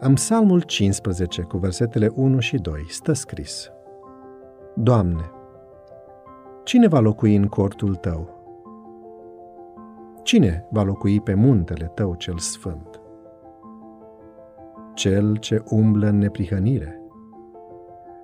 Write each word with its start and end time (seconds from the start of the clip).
În 0.00 0.14
Psalmul 0.14 0.60
15, 0.60 1.42
cu 1.42 1.56
versetele 1.56 2.12
1 2.14 2.38
și 2.38 2.56
2, 2.56 2.84
stă 2.88 3.12
scris 3.12 3.70
Doamne, 4.74 5.30
cine 6.64 6.88
va 6.88 6.98
locui 6.98 7.36
în 7.36 7.46
cortul 7.46 7.94
Tău? 7.94 8.28
Cine 10.22 10.66
va 10.70 10.82
locui 10.82 11.20
pe 11.20 11.34
muntele 11.34 11.90
Tău 11.94 12.14
cel 12.14 12.38
sfânt? 12.38 13.00
Cel 14.94 15.36
ce 15.36 15.62
umblă 15.68 16.06
în 16.06 16.18
neprihănire, 16.18 17.00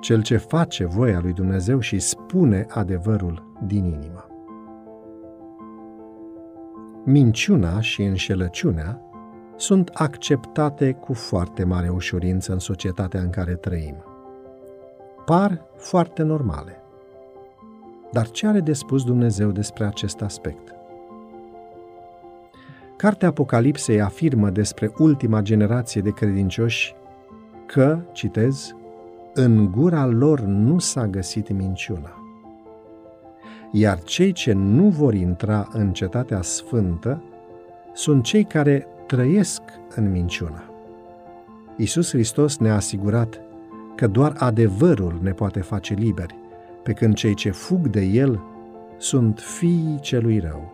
cel 0.00 0.22
ce 0.22 0.36
face 0.36 0.84
voia 0.84 1.20
lui 1.20 1.32
Dumnezeu 1.32 1.78
și 1.78 1.98
spune 1.98 2.66
adevărul 2.68 3.52
din 3.66 3.84
inimă. 3.84 4.26
Minciuna 7.04 7.80
și 7.80 8.02
înșelăciunea 8.02 9.00
sunt 9.56 9.90
acceptate 9.92 10.92
cu 10.92 11.12
foarte 11.12 11.64
mare 11.64 11.88
ușurință 11.88 12.52
în 12.52 12.58
societatea 12.58 13.20
în 13.20 13.30
care 13.30 13.54
trăim. 13.54 14.04
Par 15.24 15.64
foarte 15.76 16.22
normale. 16.22 16.80
Dar 18.12 18.30
ce 18.30 18.46
are 18.46 18.60
de 18.60 18.72
spus 18.72 19.04
Dumnezeu 19.04 19.50
despre 19.50 19.84
acest 19.84 20.20
aspect? 20.20 20.74
Cartea 22.96 23.28
Apocalipsei 23.28 24.00
afirmă 24.00 24.50
despre 24.50 24.92
ultima 24.98 25.40
generație 25.40 26.00
de 26.00 26.10
credincioși 26.10 26.94
că, 27.66 27.98
citez, 28.12 28.74
în 29.34 29.70
gura 29.70 30.06
lor 30.06 30.40
nu 30.40 30.78
s-a 30.78 31.06
găsit 31.06 31.50
minciuna. 31.50 32.20
Iar 33.70 34.02
cei 34.02 34.32
ce 34.32 34.52
nu 34.52 34.88
vor 34.88 35.14
intra 35.14 35.68
în 35.72 35.92
cetatea 35.92 36.42
sfântă 36.42 37.22
sunt 37.92 38.24
cei 38.24 38.44
care 38.44 38.86
trăiesc 39.06 39.62
în 39.94 40.10
minciuna. 40.10 40.64
Isus 41.76 42.10
Hristos 42.10 42.58
ne-a 42.58 42.74
asigurat 42.74 43.40
că 43.94 44.06
doar 44.06 44.34
adevărul 44.38 45.18
ne 45.22 45.32
poate 45.32 45.60
face 45.60 45.94
liberi, 45.94 46.34
pe 46.82 46.92
când 46.92 47.14
cei 47.14 47.34
ce 47.34 47.50
fug 47.50 47.86
de 47.86 48.00
el 48.00 48.40
sunt 48.96 49.38
fiii 49.38 49.98
celui 50.00 50.38
rău, 50.38 50.72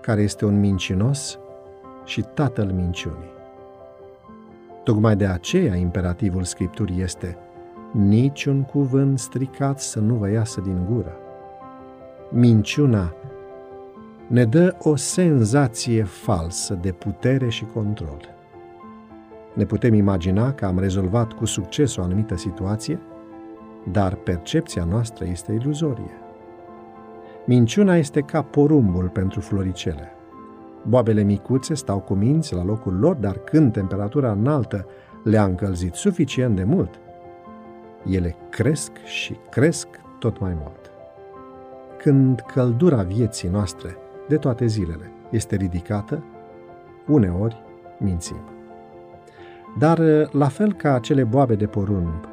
care 0.00 0.22
este 0.22 0.44
un 0.44 0.60
mincinos 0.60 1.38
și 2.04 2.24
tatăl 2.34 2.72
minciunii. 2.72 3.32
Tocmai 4.84 5.16
de 5.16 5.26
aceea 5.26 5.74
imperativul 5.74 6.44
Scripturii 6.44 7.02
este 7.02 7.38
niciun 7.92 8.62
cuvânt 8.62 9.18
stricat 9.18 9.80
să 9.80 10.00
nu 10.00 10.14
vă 10.14 10.30
iasă 10.30 10.60
din 10.60 10.86
gură. 10.90 11.16
Minciuna 12.30 13.14
ne 14.26 14.44
dă 14.44 14.76
o 14.78 14.96
senzație 14.96 16.02
falsă 16.02 16.74
de 16.74 16.92
putere 16.92 17.48
și 17.48 17.64
control. 17.64 18.34
Ne 19.52 19.64
putem 19.64 19.94
imagina 19.94 20.52
că 20.52 20.64
am 20.66 20.78
rezolvat 20.78 21.32
cu 21.32 21.44
succes 21.44 21.96
o 21.96 22.02
anumită 22.02 22.36
situație, 22.36 23.00
dar 23.92 24.14
percepția 24.14 24.84
noastră 24.84 25.24
este 25.24 25.52
iluzorie. 25.52 26.18
Minciuna 27.46 27.96
este 27.96 28.20
ca 28.20 28.42
porumbul 28.42 29.08
pentru 29.08 29.40
floricele. 29.40 30.12
Boabele 30.82 31.22
micuțe 31.22 31.74
stau 31.74 32.00
cu 32.00 32.14
minți 32.14 32.54
la 32.54 32.64
locul 32.64 32.98
lor, 32.98 33.16
dar 33.16 33.38
când 33.38 33.72
temperatura 33.72 34.32
înaltă 34.32 34.86
le-a 35.22 35.44
încălzit 35.44 35.94
suficient 35.94 36.56
de 36.56 36.64
mult, 36.64 37.00
ele 38.10 38.36
cresc 38.50 38.90
și 39.04 39.36
cresc 39.50 39.88
tot 40.18 40.40
mai 40.40 40.56
mult. 40.62 40.90
Când 41.98 42.40
căldura 42.40 43.02
vieții 43.02 43.48
noastre 43.48 43.96
de 44.28 44.36
toate 44.36 44.66
zilele 44.66 45.10
este 45.30 45.56
ridicată, 45.56 46.22
uneori 47.06 47.62
mințim. 47.98 48.40
Dar, 49.78 49.98
la 50.30 50.48
fel 50.48 50.72
ca 50.72 50.94
acele 50.94 51.24
boabe 51.24 51.54
de 51.54 51.66
porumb, 51.66 52.28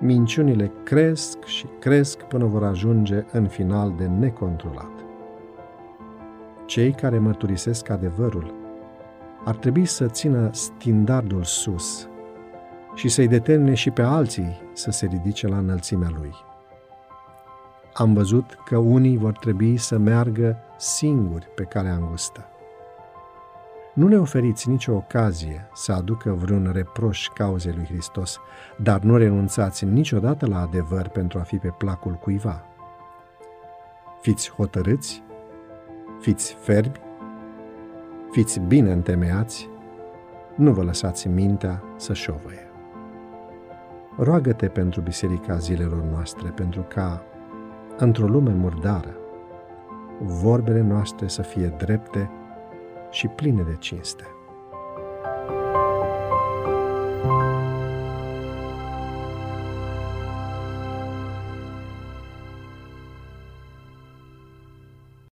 minciunile 0.00 0.72
cresc 0.82 1.44
și 1.44 1.66
cresc 1.78 2.22
până 2.22 2.44
vor 2.44 2.64
ajunge 2.64 3.24
în 3.32 3.46
final 3.46 3.94
de 3.96 4.06
necontrolat. 4.06 4.90
Cei 6.66 6.92
care 6.92 7.18
mărturisesc 7.18 7.88
adevărul 7.88 8.54
ar 9.44 9.56
trebui 9.56 9.84
să 9.84 10.06
țină 10.06 10.50
standardul 10.52 11.42
sus 11.42 12.08
și 12.94 13.08
să-i 13.08 13.28
determine 13.28 13.74
și 13.74 13.90
pe 13.90 14.02
alții 14.02 14.60
să 14.72 14.90
se 14.90 15.06
ridice 15.06 15.48
la 15.48 15.58
înălțimea 15.58 16.10
lui. 16.18 16.34
Am 17.92 18.12
văzut 18.12 18.58
că 18.64 18.76
unii 18.76 19.16
vor 19.16 19.32
trebui 19.32 19.76
să 19.76 19.98
meargă 19.98 20.56
singuri 20.76 21.48
pe 21.54 21.62
calea 21.62 21.94
îngustă. 21.94 22.48
Nu 23.94 24.08
le 24.08 24.16
oferiți 24.16 24.68
nicio 24.68 24.92
ocazie 24.92 25.68
să 25.74 25.92
aducă 25.92 26.30
vreun 26.30 26.70
reproș 26.72 27.28
cauzei 27.34 27.72
lui 27.72 27.84
Hristos, 27.84 28.38
dar 28.76 29.00
nu 29.00 29.16
renunțați 29.16 29.84
niciodată 29.84 30.46
la 30.46 30.60
adevăr 30.60 31.08
pentru 31.08 31.38
a 31.38 31.42
fi 31.42 31.56
pe 31.56 31.74
placul 31.78 32.12
cuiva. 32.12 32.64
Fiți 34.20 34.50
hotărâți, 34.50 35.22
fiți 36.20 36.56
fermi, 36.60 37.00
fiți 38.30 38.60
bine 38.60 38.92
întemeiați, 38.92 39.68
nu 40.54 40.72
vă 40.72 40.82
lăsați 40.82 41.28
mintea 41.28 41.82
să 41.96 42.12
șovăie. 42.12 42.70
Roagă-te 44.16 44.68
pentru 44.68 45.00
biserica 45.00 45.56
zilelor 45.56 46.02
noastre, 46.02 46.48
pentru 46.48 46.82
ca, 46.88 47.22
într-o 47.96 48.26
lume 48.26 48.52
murdară, 48.52 49.16
vorbele 50.20 50.80
noastre 50.80 51.28
să 51.28 51.42
fie 51.42 51.66
drepte 51.66 52.30
și 53.10 53.26
pline 53.26 53.62
de 53.62 53.76
cinste. 53.78 54.35